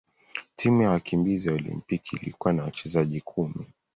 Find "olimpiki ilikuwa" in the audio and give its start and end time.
1.53-2.53